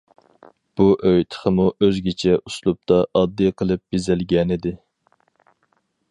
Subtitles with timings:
[0.79, 4.73] بۇ ئۆي تېخىمۇ ئۆزگىچە ئۇسلۇبتا ئاددىي قىلىپ بېزەلگەنىدى.